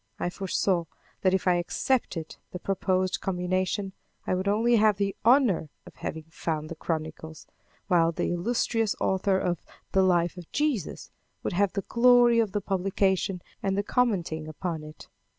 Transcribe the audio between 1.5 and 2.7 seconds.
accepted the